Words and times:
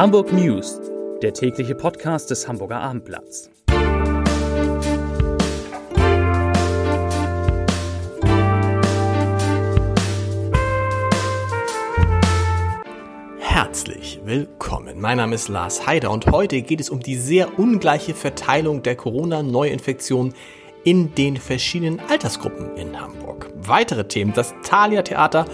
Hamburg 0.00 0.32
News, 0.32 0.80
der 1.20 1.34
tägliche 1.34 1.74
Podcast 1.74 2.30
des 2.30 2.48
Hamburger 2.48 2.80
Abendblatts. 2.80 3.50
Herzlich 13.40 14.22
willkommen. 14.24 14.98
Mein 14.98 15.18
Name 15.18 15.34
ist 15.34 15.48
Lars 15.48 15.86
Heider 15.86 16.10
und 16.10 16.28
heute 16.28 16.62
geht 16.62 16.80
es 16.80 16.88
um 16.88 17.00
die 17.00 17.16
sehr 17.16 17.58
ungleiche 17.58 18.14
Verteilung 18.14 18.82
der 18.82 18.96
Corona-Neuinfektionen 18.96 20.32
in 20.82 21.14
den 21.14 21.36
verschiedenen 21.36 22.00
Altersgruppen 22.08 22.74
in 22.78 22.98
Hamburg. 22.98 23.52
Weitere 23.54 24.08
Themen, 24.08 24.32
das 24.32 24.54
Thalia 24.64 25.02
Theater 25.02 25.44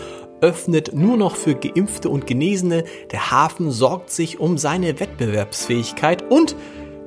öffnet 0.40 0.94
nur 0.94 1.16
noch 1.16 1.36
für 1.36 1.54
Geimpfte 1.54 2.08
und 2.08 2.26
Genesene, 2.26 2.84
der 3.12 3.30
Hafen 3.30 3.70
sorgt 3.70 4.10
sich 4.10 4.40
um 4.40 4.58
seine 4.58 5.00
Wettbewerbsfähigkeit 5.00 6.30
und 6.30 6.56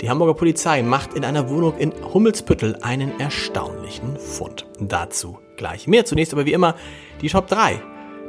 die 0.01 0.09
Hamburger 0.09 0.33
Polizei 0.33 0.81
macht 0.81 1.13
in 1.13 1.25
einer 1.25 1.49
Wohnung 1.49 1.77
in 1.77 1.93
Hummelspüttel 2.13 2.77
einen 2.81 3.20
erstaunlichen 3.20 4.17
Fund. 4.17 4.65
Dazu 4.79 5.39
gleich 5.57 5.87
mehr. 5.87 6.05
Zunächst 6.05 6.31
aber 6.31 6.45
wie 6.45 6.53
immer 6.53 6.75
die 7.21 7.27
Top 7.27 7.47
3. 7.47 7.81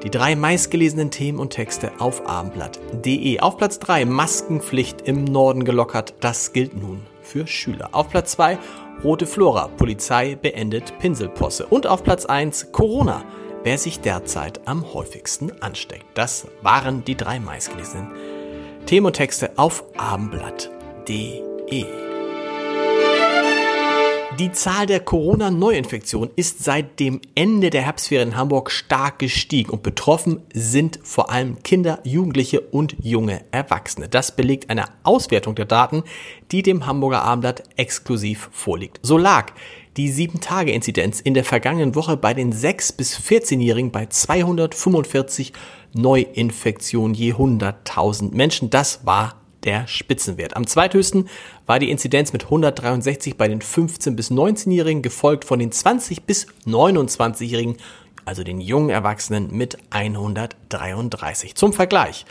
Die 0.02 0.10
drei 0.10 0.34
meistgelesenen 0.34 1.12
Themen 1.12 1.38
und 1.38 1.50
Texte 1.50 1.92
auf 2.00 2.26
abendblatt.de. 2.26 3.38
Auf 3.38 3.56
Platz 3.56 3.78
3 3.78 4.04
Maskenpflicht 4.04 5.02
im 5.02 5.22
Norden 5.24 5.64
gelockert. 5.64 6.14
Das 6.20 6.52
gilt 6.52 6.74
nun 6.74 7.02
für 7.22 7.46
Schüler. 7.46 7.90
Auf 7.92 8.08
Platz 8.08 8.32
2 8.32 8.58
Rote 9.04 9.26
Flora. 9.26 9.68
Polizei 9.68 10.34
beendet 10.34 10.98
Pinselposse. 10.98 11.66
Und 11.66 11.86
auf 11.86 12.02
Platz 12.02 12.26
1 12.26 12.72
Corona 12.72 13.24
wer 13.62 13.78
sich 13.78 14.00
derzeit 14.00 14.66
am 14.66 14.92
häufigsten 14.92 15.52
ansteckt. 15.62 16.06
Das 16.14 16.46
waren 16.62 17.04
die 17.04 17.16
drei 17.16 17.40
meistgelesenen 17.40 18.08
Themen 18.86 19.06
und 19.06 19.16
Texte 19.16 19.58
auf 19.58 19.84
abendblatt.de. 19.96 21.84
Die 24.38 24.52
Zahl 24.52 24.86
der 24.86 25.00
Corona-Neuinfektionen 25.00 26.30
ist 26.34 26.64
seit 26.64 26.98
dem 26.98 27.20
Ende 27.34 27.68
der 27.68 27.82
Herbstferien 27.82 28.30
in 28.30 28.36
Hamburg 28.38 28.70
stark 28.70 29.18
gestiegen 29.18 29.68
und 29.68 29.82
betroffen 29.82 30.40
sind 30.54 30.98
vor 31.02 31.30
allem 31.30 31.62
Kinder, 31.62 31.98
Jugendliche 32.04 32.62
und 32.62 32.96
junge 33.02 33.44
Erwachsene. 33.50 34.08
Das 34.08 34.34
belegt 34.34 34.70
eine 34.70 34.86
Auswertung 35.02 35.56
der 35.56 35.66
Daten, 35.66 36.04
die 36.52 36.62
dem 36.62 36.86
Hamburger 36.86 37.22
Abendblatt 37.22 37.64
exklusiv 37.76 38.48
vorliegt. 38.50 38.98
So 39.02 39.18
lag 39.18 39.52
die 39.96 40.12
7-Tage-Inzidenz 40.12 41.20
in 41.20 41.34
der 41.34 41.44
vergangenen 41.44 41.94
Woche 41.94 42.16
bei 42.16 42.34
den 42.34 42.52
6- 42.52 42.96
bis 42.96 43.18
14-Jährigen 43.18 43.90
bei 43.90 44.06
245 44.06 45.52
Neuinfektionen 45.92 47.14
je 47.14 47.34
100.000 47.34 48.34
Menschen. 48.34 48.70
Das 48.70 49.04
war 49.04 49.34
der 49.64 49.86
Spitzenwert. 49.86 50.56
Am 50.56 50.66
zweithöchsten 50.66 51.28
war 51.66 51.78
die 51.78 51.90
Inzidenz 51.90 52.32
mit 52.32 52.44
163 52.44 53.36
bei 53.36 53.48
den 53.48 53.60
15- 53.60 54.16
bis 54.16 54.30
19-Jährigen, 54.30 55.02
gefolgt 55.02 55.44
von 55.44 55.58
den 55.58 55.70
20- 55.70 56.22
bis 56.26 56.46
29-Jährigen, 56.66 57.76
also 58.24 58.44
den 58.44 58.60
jungen 58.60 58.90
Erwachsenen 58.90 59.54
mit 59.54 59.78
133. 59.90 61.54
Zum 61.54 61.72
Vergleich. 61.72 62.24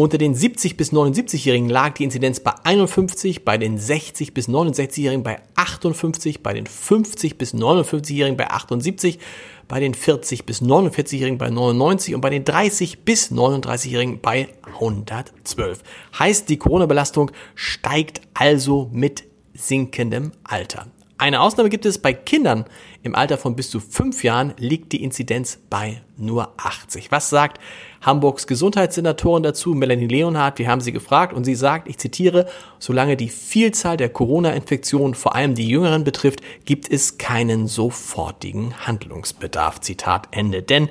Unter 0.00 0.16
den 0.16 0.32
70 0.32 0.76
bis 0.76 0.92
79-Jährigen 0.92 1.68
lag 1.68 1.94
die 1.94 2.04
Inzidenz 2.04 2.38
bei 2.38 2.52
51, 2.62 3.44
bei 3.44 3.58
den 3.58 3.78
60 3.78 4.32
bis 4.32 4.48
69-Jährigen 4.48 5.24
bei 5.24 5.40
58, 5.56 6.40
bei 6.40 6.54
den 6.54 6.68
50 6.68 7.36
bis 7.36 7.52
59-Jährigen 7.52 8.36
bei 8.36 8.48
78, 8.48 9.18
bei 9.66 9.80
den 9.80 9.94
40 9.94 10.46
bis 10.46 10.62
49-Jährigen 10.62 11.36
bei 11.36 11.50
99 11.50 12.14
und 12.14 12.20
bei 12.20 12.30
den 12.30 12.44
30 12.44 13.00
bis 13.00 13.32
39-Jährigen 13.32 14.20
bei 14.20 14.50
112. 14.74 15.82
Heißt, 16.16 16.48
die 16.48 16.58
Corona-Belastung 16.58 17.32
steigt 17.56 18.20
also 18.34 18.88
mit 18.92 19.24
sinkendem 19.54 20.30
Alter. 20.44 20.86
Eine 21.20 21.40
Ausnahme 21.40 21.68
gibt 21.68 21.84
es 21.84 21.98
bei 21.98 22.12
Kindern 22.12 22.64
im 23.02 23.16
Alter 23.16 23.38
von 23.38 23.56
bis 23.56 23.70
zu 23.70 23.80
fünf 23.80 24.22
Jahren 24.22 24.54
liegt 24.56 24.92
die 24.92 25.02
Inzidenz 25.02 25.58
bei 25.68 26.00
nur 26.16 26.52
80. 26.58 27.10
Was 27.10 27.28
sagt 27.28 27.60
Hamburgs 28.02 28.46
Gesundheitssenatorin 28.46 29.42
dazu, 29.42 29.74
Melanie 29.74 30.06
Leonhardt? 30.06 30.60
Wir 30.60 30.68
haben 30.68 30.80
sie 30.80 30.92
gefragt 30.92 31.32
und 31.32 31.42
sie 31.42 31.56
sagt, 31.56 31.88
ich 31.88 31.98
zitiere, 31.98 32.46
solange 32.78 33.16
die 33.16 33.30
Vielzahl 33.30 33.96
der 33.96 34.10
Corona-Infektionen 34.10 35.14
vor 35.14 35.34
allem 35.34 35.56
die 35.56 35.68
Jüngeren 35.68 36.04
betrifft, 36.04 36.40
gibt 36.64 36.88
es 36.88 37.18
keinen 37.18 37.66
sofortigen 37.66 38.86
Handlungsbedarf. 38.86 39.80
Zitat 39.80 40.28
Ende. 40.30 40.62
Denn 40.62 40.88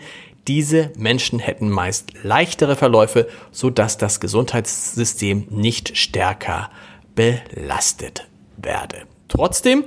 diese 0.49 0.91
Menschen 0.97 1.39
hätten 1.39 1.69
meist 1.69 2.11
leichtere 2.23 2.75
Verläufe, 2.75 3.29
sodass 3.51 3.97
das 3.97 4.19
Gesundheitssystem 4.19 5.47
nicht 5.49 5.95
stärker 5.97 6.69
belastet 7.15 8.27
werde. 8.57 9.03
Trotzdem 9.29 9.85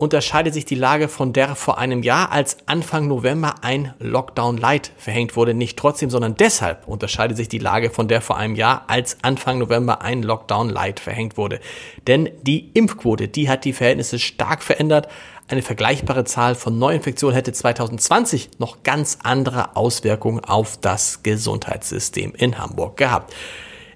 unterscheidet 0.00 0.54
sich 0.54 0.64
die 0.64 0.76
Lage 0.76 1.08
von 1.08 1.34
der 1.34 1.54
vor 1.54 1.76
einem 1.76 2.02
Jahr, 2.02 2.32
als 2.32 2.56
Anfang 2.64 3.06
November 3.06 3.56
ein 3.60 3.92
Lockdown 3.98 4.56
Light 4.56 4.92
verhängt 4.96 5.36
wurde. 5.36 5.52
Nicht 5.52 5.78
trotzdem, 5.78 6.08
sondern 6.08 6.36
deshalb 6.36 6.88
unterscheidet 6.88 7.36
sich 7.36 7.48
die 7.48 7.58
Lage 7.58 7.90
von 7.90 8.08
der 8.08 8.22
vor 8.22 8.38
einem 8.38 8.54
Jahr, 8.54 8.84
als 8.86 9.18
Anfang 9.20 9.58
November 9.58 10.00
ein 10.00 10.22
Lockdown 10.22 10.70
Light 10.70 11.00
verhängt 11.00 11.36
wurde. 11.36 11.60
Denn 12.06 12.30
die 12.40 12.70
Impfquote, 12.72 13.28
die 13.28 13.50
hat 13.50 13.66
die 13.66 13.74
Verhältnisse 13.74 14.18
stark 14.18 14.62
verändert. 14.62 15.08
Eine 15.48 15.60
vergleichbare 15.60 16.24
Zahl 16.24 16.54
von 16.54 16.78
Neuinfektionen 16.78 17.34
hätte 17.34 17.52
2020 17.52 18.52
noch 18.58 18.82
ganz 18.82 19.18
andere 19.22 19.76
Auswirkungen 19.76 20.42
auf 20.42 20.78
das 20.78 21.22
Gesundheitssystem 21.22 22.32
in 22.34 22.56
Hamburg 22.56 22.96
gehabt. 22.96 23.34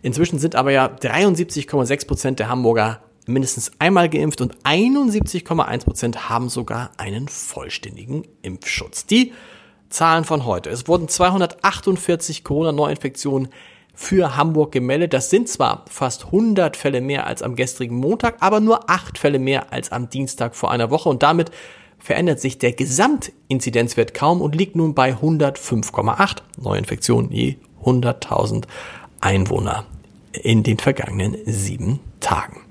Inzwischen 0.03 0.39
sind 0.39 0.55
aber 0.55 0.71
ja 0.71 0.85
73,6 0.85 2.07
Prozent 2.07 2.41
der 2.41 2.51
Hamburger 2.51 3.01
mindestens 3.27 3.73
einmal 3.79 4.09
geimpft 4.09 4.41
und 4.41 4.57
71,1 4.65 5.85
Prozent 5.85 6.29
haben 6.29 6.49
sogar 6.49 6.91
einen 6.97 7.29
vollständigen 7.29 8.27
Impfschutz. 8.43 9.07
Die 9.07 9.33
Zahlen 9.89 10.25
von 10.25 10.45
heute. 10.45 10.71
Es 10.71 10.89
wurden 10.89 11.09
248 11.09 12.43
Corona-Neuinfektionen 12.43 13.49
für 13.95 14.37
Hamburg 14.37 14.73
gemeldet. 14.73 15.13
Das 15.13 15.31
sind 15.31 15.49
zwar 15.49 15.85
fast 15.89 16.27
100 16.27 16.77
Fälle 16.77 17.01
mehr 17.01 17.27
als 17.27 17.43
am 17.43 17.55
gestrigen 17.55 17.97
Montag, 17.97 18.37
aber 18.41 18.61
nur 18.61 18.91
8 18.91 19.19
Fälle 19.19 19.39
mehr 19.39 19.73
als 19.73 19.93
am 19.93 20.11
Dienstag 20.11 20.57
vor 20.57 20.73
einer 20.73 20.91
Woche 20.91 21.09
und 21.09 21.23
damit 21.23 21.53
verändert 21.99 22.41
sich 22.41 22.59
der 22.59 22.73
Gesamtinzidenzwert 22.73 24.13
kaum 24.13 24.43
und 24.43 24.57
liegt 24.57 24.77
nun 24.77 24.95
bei 24.95 25.15
105,8 25.15 26.39
Neuinfektionen 26.61 27.31
je 27.31 27.57
100.000 27.85 28.65
Einwohner 29.21 29.87
in 30.33 30.65
den 30.65 30.79
vergangenen 30.79 31.37
sieben 31.47 32.01
Tagen. 32.21 32.64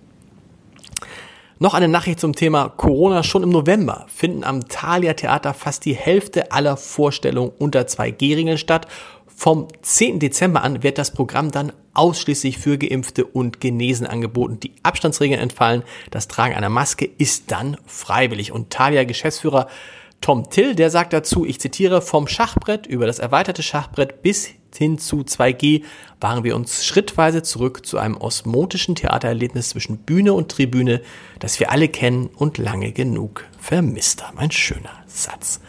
Noch 1.59 1.73
eine 1.73 1.87
Nachricht 1.87 2.19
zum 2.19 2.35
Thema 2.35 2.69
Corona. 2.69 3.23
Schon 3.23 3.43
im 3.43 3.49
November 3.49 4.05
finden 4.13 4.43
am 4.43 4.67
Thalia 4.67 5.13
Theater 5.13 5.53
fast 5.53 5.85
die 5.85 5.93
Hälfte 5.93 6.51
aller 6.51 6.77
Vorstellungen 6.77 7.51
unter 7.57 7.81
2G-Regeln 7.81 8.57
statt. 8.57 8.87
Vom 9.27 9.67
10. 9.81 10.19
Dezember 10.19 10.63
an 10.63 10.83
wird 10.83 10.97
das 10.97 11.11
Programm 11.11 11.51
dann 11.51 11.71
ausschließlich 11.93 12.57
für 12.57 12.77
Geimpfte 12.77 13.25
und 13.25 13.59
Genesen 13.59 14.07
angeboten. 14.07 14.59
Die 14.59 14.73
Abstandsregeln 14.83 15.39
entfallen. 15.39 15.83
Das 16.11 16.27
Tragen 16.27 16.55
einer 16.55 16.69
Maske 16.69 17.05
ist 17.05 17.51
dann 17.51 17.77
freiwillig. 17.85 18.51
Und 18.51 18.71
Thalia 18.71 19.03
Geschäftsführer 19.03 19.67
Tom 20.21 20.49
Till, 20.49 20.73
der 20.73 20.89
sagt 20.89 21.13
dazu, 21.13 21.45
ich 21.45 21.59
zitiere, 21.59 22.01
vom 22.01 22.27
Schachbrett 22.27 22.87
über 22.87 23.05
das 23.05 23.19
erweiterte 23.19 23.61
Schachbrett 23.61 24.21
bis 24.21 24.51
hin 24.77 24.97
zu 24.97 25.21
2G 25.21 25.83
waren 26.19 26.43
wir 26.43 26.55
uns 26.55 26.85
schrittweise 26.85 27.43
zurück 27.43 27.85
zu 27.85 27.97
einem 27.97 28.17
osmotischen 28.17 28.95
Theatererlebnis 28.95 29.69
zwischen 29.69 29.97
Bühne 29.97 30.33
und 30.33 30.49
Tribüne, 30.49 31.01
das 31.39 31.59
wir 31.59 31.71
alle 31.71 31.89
kennen 31.89 32.27
und 32.27 32.57
lange 32.57 32.91
genug 32.91 33.45
vermisst 33.59 34.27
haben. 34.27 34.39
Ein 34.39 34.51
schöner 34.51 35.03
Satz. 35.07 35.59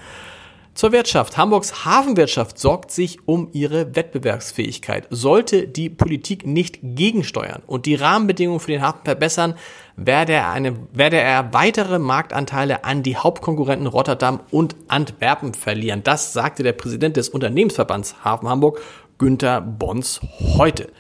Zur 0.75 0.91
Wirtschaft. 0.91 1.37
Hamburgs 1.37 1.85
Hafenwirtschaft 1.85 2.59
sorgt 2.59 2.91
sich 2.91 3.29
um 3.29 3.49
ihre 3.53 3.95
Wettbewerbsfähigkeit. 3.95 5.07
Sollte 5.09 5.69
die 5.69 5.89
Politik 5.89 6.45
nicht 6.45 6.81
gegensteuern 6.83 7.63
und 7.69 7.87
die 7.87 7.95
Rahmenbedingungen 7.95 8.59
für 8.59 8.73
den 8.73 8.83
Hafen 8.83 9.05
verbessern, 9.05 9.55
werde 9.95 10.33
er, 10.33 10.51
eine, 10.51 10.75
werde 10.93 11.19
er 11.19 11.53
weitere 11.53 12.01
Marktanteile 12.01 12.83
an 12.83 13.05
die 13.05 13.17
Hauptkonkurrenten 13.17 13.87
Rotterdam 13.87 14.41
und 14.51 14.75
Antwerpen 14.89 15.55
verlieren. 15.55 16.03
Das 16.03 16.33
sagte 16.33 16.65
der 16.65 16.73
Präsident 16.73 17.17
des 17.17 17.29
Unternehmensverbands 17.29 18.25
Hafen 18.25 18.49
Hamburg, 18.49 18.81
Günther 19.19 19.61
Bons, 19.61 20.21
heute. 20.57 20.91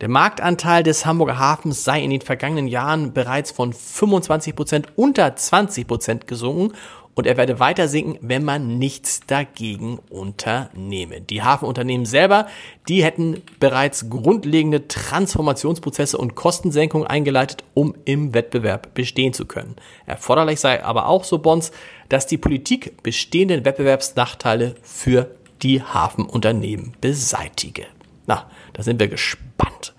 Der 0.00 0.08
Marktanteil 0.08 0.82
des 0.82 1.06
Hamburger 1.06 1.38
Hafens 1.38 1.82
sei 1.82 2.02
in 2.02 2.10
den 2.10 2.20
vergangenen 2.20 2.68
Jahren 2.68 3.12
bereits 3.12 3.50
von 3.50 3.72
25 3.72 4.54
Prozent 4.54 4.88
unter 4.96 5.34
20 5.34 5.86
Prozent 5.86 6.26
gesunken 6.26 6.72
und 7.14 7.26
er 7.26 7.36
werde 7.36 7.60
weiter 7.60 7.88
sinken, 7.88 8.18
wenn 8.20 8.44
man 8.44 8.78
nichts 8.78 9.20
dagegen 9.26 9.98
unternehme. 10.10 11.20
Die 11.20 11.42
Hafenunternehmen 11.42 12.06
selber, 12.06 12.46
die 12.88 13.02
hätten 13.02 13.42
bereits 13.60 14.08
grundlegende 14.10 14.86
Transformationsprozesse 14.88 16.18
und 16.18 16.34
Kostensenkungen 16.34 17.06
eingeleitet, 17.06 17.64
um 17.74 17.94
im 18.04 18.34
Wettbewerb 18.34 18.94
bestehen 18.94 19.32
zu 19.32 19.46
können. 19.46 19.76
Erforderlich 20.06 20.60
sei 20.60 20.82
aber 20.84 21.06
auch, 21.08 21.24
so 21.24 21.38
Bonds, 21.38 21.72
dass 22.08 22.26
die 22.26 22.38
Politik 22.38 23.02
bestehenden 23.02 23.64
Wettbewerbsnachteile 23.64 24.74
für 24.82 25.30
die 25.64 25.82
Hafenunternehmen 25.82 26.94
beseitige. 27.00 27.86
Na, 28.26 28.48
da 28.74 28.82
sind 28.82 29.00
wir 29.00 29.08
gespannt. 29.08 29.93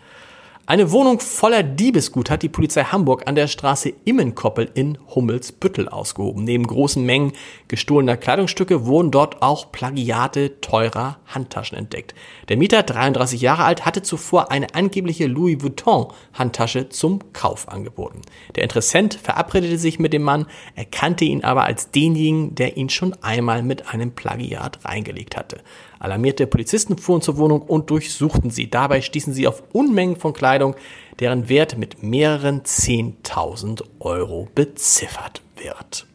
Eine 0.67 0.91
Wohnung 0.91 1.19
voller 1.19 1.61
Diebesgut 1.61 2.31
hat 2.31 2.41
die 2.41 2.49
Polizei 2.49 2.85
Hamburg 2.85 3.27
an 3.27 3.35
der 3.35 3.47
Straße 3.47 3.93
Immenkoppel 4.03 4.67
in 4.73 4.97
Hummelsbüttel 5.13 5.87
ausgehoben. 5.87 6.43
Neben 6.43 6.65
großen 6.65 7.05
Mengen 7.05 7.33
gestohlener 7.67 8.17
Kleidungsstücke 8.17 8.87
wurden 8.87 9.11
dort 9.11 9.43
auch 9.43 9.71
Plagiate 9.71 10.59
teurer 10.61 11.19
Handtaschen 11.27 11.77
entdeckt. 11.77 12.15
Der 12.49 12.57
Mieter, 12.57 12.81
33 12.81 13.41
Jahre 13.41 13.63
alt, 13.63 13.85
hatte 13.85 14.01
zuvor 14.01 14.49
eine 14.49 14.73
angebliche 14.73 15.27
Louis 15.27 15.61
Vuitton 15.61 16.07
Handtasche 16.33 16.89
zum 16.89 17.19
Kauf 17.31 17.69
angeboten. 17.69 18.21
Der 18.55 18.63
Interessent 18.63 19.19
verabredete 19.21 19.77
sich 19.77 19.99
mit 19.99 20.13
dem 20.13 20.23
Mann, 20.23 20.47
erkannte 20.73 21.25
ihn 21.25 21.43
aber 21.43 21.65
als 21.65 21.91
denjenigen, 21.91 22.55
der 22.55 22.75
ihn 22.75 22.89
schon 22.89 23.13
einmal 23.21 23.61
mit 23.61 23.93
einem 23.93 24.15
Plagiat 24.15 24.83
reingelegt 24.83 25.37
hatte. 25.37 25.61
Alarmierte 25.99 26.47
Polizisten 26.47 26.97
fuhren 26.97 27.21
zur 27.21 27.37
Wohnung 27.37 27.61
und 27.61 27.89
durchsuchten 27.89 28.49
sie. 28.49 28.69
Dabei 28.69 29.01
stießen 29.01 29.33
sie 29.33 29.47
auf 29.47 29.63
Unmengen 29.71 30.17
von 30.17 30.33
Kleidung, 30.33 30.75
deren 31.19 31.49
Wert 31.49 31.77
mit 31.77 32.03
mehreren 32.03 32.61
10.000 32.63 33.83
Euro 33.99 34.47
beziffert 34.55 35.41
wird. 35.55 36.05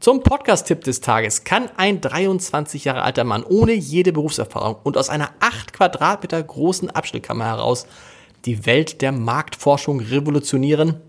Zum 0.00 0.22
Podcast-Tipp 0.22 0.84
des 0.84 1.00
Tages 1.00 1.44
kann 1.44 1.70
ein 1.76 2.00
23 2.00 2.84
Jahre 2.84 3.02
alter 3.02 3.24
Mann 3.24 3.42
ohne 3.42 3.72
jede 3.72 4.12
Berufserfahrung 4.12 4.76
und 4.82 4.98
aus 4.98 5.08
einer 5.08 5.30
8 5.40 5.72
Quadratmeter 5.72 6.42
großen 6.42 6.90
Abstellkammer 6.90 7.46
heraus 7.46 7.86
die 8.44 8.66
Welt 8.66 9.00
der 9.00 9.12
Marktforschung 9.12 10.00
revolutionieren? 10.00 11.00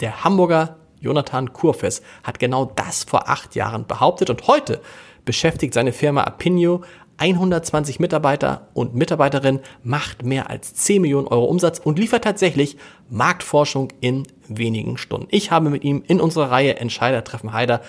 Der 0.00 0.22
Hamburger 0.22 0.76
Jonathan 1.00 1.52
Kurfes 1.52 2.02
hat 2.22 2.38
genau 2.38 2.64
das 2.64 3.04
vor 3.04 3.28
acht 3.28 3.54
Jahren 3.54 3.86
behauptet 3.86 4.30
und 4.30 4.46
heute 4.46 4.80
beschäftigt 5.24 5.74
seine 5.74 5.92
Firma 5.92 6.22
Apinio 6.24 6.82
120 7.18 8.00
Mitarbeiter 8.00 8.68
und 8.74 8.94
Mitarbeiterinnen, 8.94 9.60
macht 9.82 10.24
mehr 10.24 10.50
als 10.50 10.74
10 10.74 11.02
Millionen 11.02 11.28
Euro 11.28 11.44
Umsatz 11.44 11.78
und 11.78 11.98
liefert 11.98 12.24
tatsächlich 12.24 12.76
Marktforschung 13.08 13.88
in 14.00 14.24
wenigen 14.48 14.98
Stunden. 14.98 15.28
Ich 15.30 15.50
habe 15.50 15.70
mit 15.70 15.84
ihm 15.84 16.02
in 16.06 16.20
unserer 16.20 16.50
Reihe 16.50 16.76
Entscheider 16.76 17.24
treffen 17.24 17.52
Heider 17.52 17.80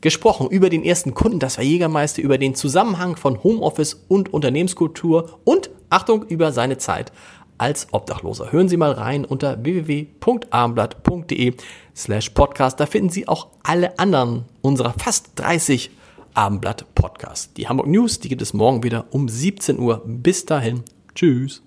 gesprochen 0.00 0.48
über 0.48 0.68
den 0.70 0.84
ersten 0.84 1.14
Kunden, 1.14 1.38
das 1.38 1.56
war 1.56 1.64
Jägermeister, 1.64 2.22
über 2.22 2.38
den 2.38 2.54
Zusammenhang 2.54 3.16
von 3.16 3.42
Homeoffice 3.42 4.04
und 4.08 4.32
Unternehmenskultur 4.32 5.40
und, 5.44 5.70
Achtung, 5.90 6.24
über 6.24 6.52
seine 6.52 6.78
Zeit 6.78 7.12
als 7.58 7.88
Obdachloser. 7.92 8.52
Hören 8.52 8.68
Sie 8.68 8.76
mal 8.76 8.92
rein 8.92 9.24
unter 9.24 9.64
www.armblatt.de 9.64 11.54
slash 11.94 12.30
podcast. 12.30 12.78
Da 12.78 12.86
finden 12.86 13.10
Sie 13.10 13.26
auch 13.28 13.48
alle 13.62 13.98
anderen 13.98 14.44
unserer 14.60 14.94
fast 14.98 15.30
30 15.36 15.90
Abendblatt 16.36 16.94
Podcast. 16.94 17.56
Die 17.56 17.68
Hamburg 17.68 17.88
News, 17.88 18.20
die 18.20 18.28
gibt 18.28 18.42
es 18.42 18.52
morgen 18.52 18.82
wieder 18.82 19.06
um 19.10 19.28
17 19.28 19.78
Uhr. 19.78 20.02
Bis 20.06 20.44
dahin. 20.44 20.82
Tschüss. 21.14 21.62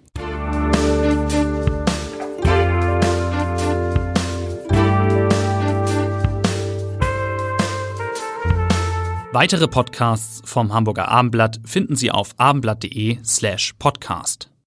Weitere 9.32 9.68
Podcasts 9.68 10.42
vom 10.44 10.74
Hamburger 10.74 11.08
Abendblatt 11.08 11.60
finden 11.64 11.96
Sie 11.96 12.10
auf 12.10 12.34
abendblatt.de 12.38 13.20
slash 13.24 13.74
podcast. 13.78 14.50